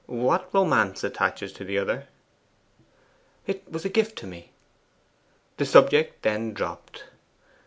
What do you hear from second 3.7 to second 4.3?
was a gift to